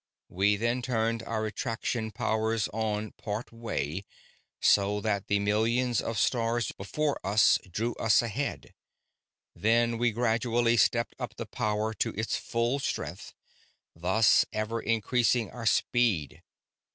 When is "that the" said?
4.99-5.37